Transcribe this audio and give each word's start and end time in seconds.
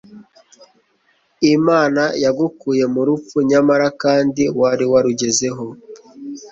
Imana 1.55 2.01
yo 2.09 2.13
yagukuye 2.23 2.83
mu 2.93 3.01
rupfu 3.07 3.37
nyamara 3.49 3.87
kandi 4.03 4.43
wari 4.59 4.85
warugezeho 4.91 5.65